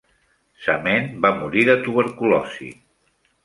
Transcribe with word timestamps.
Samain 0.67 1.05
va 1.27 1.31
morir 1.43 1.67
de 1.69 1.77
tuberculosi. 1.87 2.75